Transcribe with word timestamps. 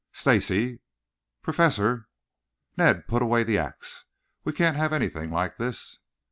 "Stacy!" 0.13 0.79
"Professor!" 1.43 2.09
"Ned, 2.75 3.05
put 3.07 3.21
away 3.21 3.43
that 3.43 3.55
axe. 3.55 4.05
We 4.43 4.51
can't 4.51 4.75
have 4.75 4.93
anything 4.93 5.29
like 5.29 5.57
this." 5.57 5.99